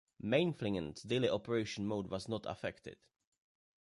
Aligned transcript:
Mainflingen's 0.19 1.03
daily 1.03 1.29
operation 1.29 1.85
mode 1.85 2.07
was 2.07 2.27
not 2.27 2.47
affected. 2.47 2.97